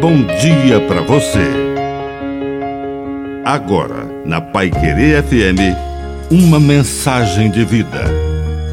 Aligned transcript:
bom 0.00 0.24
dia 0.40 0.80
para 0.88 1.02
você. 1.02 1.46
Agora, 3.44 4.06
na 4.24 4.40
Pai 4.40 4.70
Querer 4.70 5.22
FM, 5.22 5.76
uma 6.30 6.58
mensagem 6.58 7.50
de 7.50 7.66
vida. 7.66 8.04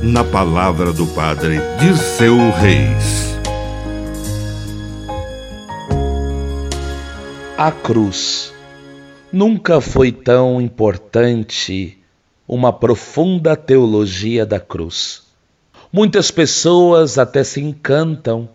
Na 0.02 0.24
palavra 0.24 0.94
do 0.94 1.06
Padre 1.08 1.60
Dirceu 1.82 2.38
Reis. 2.52 3.38
A 7.58 7.74
cruz. 7.74 8.54
Nunca 9.30 9.82
foi 9.82 10.14
tão 10.14 10.62
importante 10.62 11.98
uma 12.48 12.72
profunda 12.72 13.54
teologia 13.58 14.46
da 14.46 14.62
cruz. 14.62 15.24
Muitas 15.92 16.32
pessoas 16.32 17.18
até 17.18 17.44
se 17.44 17.60
encantam 17.60 18.48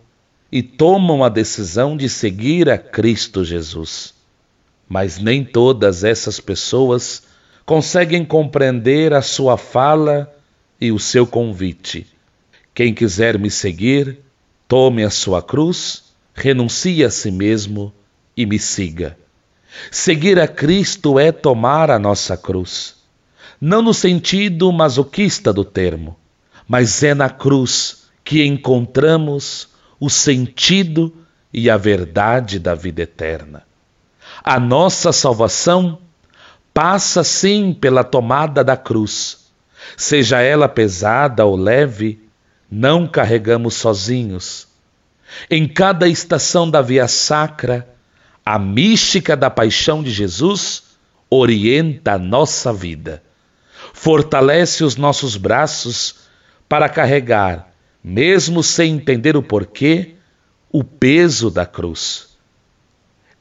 e 0.53 0.61
tomam 0.61 1.23
a 1.23 1.29
decisão 1.29 1.97
de 1.97 2.07
seguir 2.07 2.69
a 2.69 2.77
Cristo 2.77 3.43
Jesus. 3.43 4.13
Mas 4.87 5.17
nem 5.17 5.43
todas 5.43 6.03
essas 6.03 6.39
pessoas 6.39 7.23
conseguem 7.65 8.23
compreender 8.23 9.15
a 9.15 9.23
sua 9.23 9.57
fala 9.57 10.31
e 10.79 10.91
o 10.91 10.99
seu 10.99 11.25
convite. 11.25 12.05
Quem 12.71 12.93
quiser 12.93 13.39
me 13.39 13.49
seguir, 13.49 14.19
tome 14.67 15.03
a 15.03 15.09
sua 15.09 15.41
cruz, 15.41 16.13
renuncie 16.35 17.03
a 17.03 17.09
si 17.09 17.31
mesmo 17.31 17.91
e 18.37 18.45
me 18.45 18.59
siga. 18.59 19.17
Seguir 19.89 20.39
a 20.39 20.47
Cristo 20.47 21.17
é 21.17 21.31
tomar 21.31 21.89
a 21.89 21.97
nossa 21.97 22.37
cruz. 22.37 22.97
Não 23.59 23.81
no 23.81 23.91
sentido 23.91 24.71
masoquista 24.71 25.51
do 25.51 25.65
termo, 25.65 26.15
mas 26.67 27.01
é 27.01 27.15
na 27.15 27.31
cruz 27.31 28.03
que 28.23 28.45
encontramos 28.45 29.72
o 30.03 30.09
sentido 30.09 31.15
e 31.53 31.69
a 31.69 31.77
verdade 31.77 32.59
da 32.59 32.75
vida 32.75 33.03
eterna. 33.03 33.63
A 34.43 34.59
nossa 34.59 35.13
salvação 35.13 35.97
passa 36.73 37.23
sim 37.23 37.73
pela 37.73 38.03
tomada 38.03 38.65
da 38.65 38.75
cruz. 38.75 39.47
Seja 39.95 40.41
ela 40.41 40.67
pesada 40.67 41.45
ou 41.45 41.55
leve, 41.55 42.21
não 42.69 43.07
carregamos 43.07 43.75
sozinhos. 43.75 44.67
Em 45.49 45.69
cada 45.69 46.05
estação 46.05 46.69
da 46.69 46.81
via 46.81 47.07
sacra, 47.07 47.87
a 48.45 48.59
mística 48.59 49.37
da 49.37 49.49
paixão 49.49 50.03
de 50.03 50.11
Jesus 50.11 50.83
orienta 51.29 52.15
a 52.15 52.19
nossa 52.19 52.73
vida, 52.73 53.23
fortalece 53.93 54.83
os 54.83 54.97
nossos 54.97 55.37
braços 55.37 56.15
para 56.67 56.89
carregar 56.89 57.72
mesmo 58.03 58.61
sem 58.61 58.95
entender 58.95 59.37
o 59.37 59.41
porquê, 59.41 60.15
o 60.71 60.83
peso 60.83 61.49
da 61.49 61.65
cruz. 61.65 62.35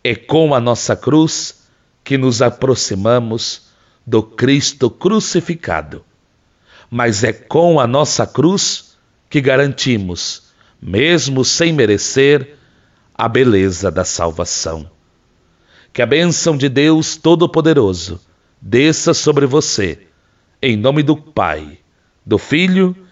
É 0.04 0.14
com 0.14 0.54
a 0.54 0.60
nossa 0.60 0.94
cruz 0.94 1.66
que 2.04 2.16
nos 2.16 2.40
aproximamos 2.40 3.68
do 4.06 4.22
Cristo 4.22 4.90
crucificado. 4.90 6.04
Mas 6.90 7.24
é 7.24 7.32
com 7.32 7.80
a 7.80 7.86
nossa 7.86 8.26
cruz 8.26 8.96
que 9.30 9.40
garantimos, 9.40 10.44
mesmo 10.80 11.44
sem 11.44 11.72
merecer, 11.72 12.56
a 13.14 13.28
beleza 13.28 13.90
da 13.90 14.04
salvação. 14.04 14.90
Que 15.92 16.02
a 16.02 16.06
bênção 16.06 16.56
de 16.56 16.68
Deus 16.68 17.16
Todo-Poderoso 17.16 18.20
desça 18.60 19.14
sobre 19.14 19.46
você, 19.46 20.06
em 20.60 20.76
nome 20.76 21.02
do 21.02 21.16
Pai, 21.16 21.78
do 22.24 22.38
Filho 22.38 22.96
e 22.96 23.11